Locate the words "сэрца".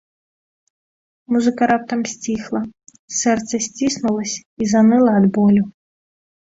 3.21-3.55